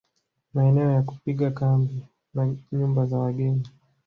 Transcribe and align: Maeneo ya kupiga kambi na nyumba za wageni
Maeneo 0.53 0.91
ya 0.91 1.01
kupiga 1.01 1.51
kambi 1.51 2.05
na 2.33 2.55
nyumba 2.71 3.05
za 3.05 3.17
wageni 3.17 3.69